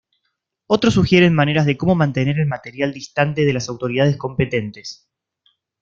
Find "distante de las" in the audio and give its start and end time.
2.91-3.69